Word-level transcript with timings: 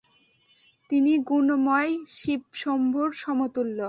তিনি 0.89 1.13
গুণময় 1.29 1.91
শিবশম্ভুর 2.17 3.09
সমতুল্য। 3.23 3.79